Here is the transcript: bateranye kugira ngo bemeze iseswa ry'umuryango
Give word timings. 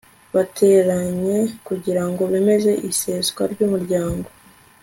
bateranye 0.35 1.37
kugira 1.67 2.03
ngo 2.09 2.23
bemeze 2.31 2.71
iseswa 2.89 3.41
ry'umuryango 3.51 4.29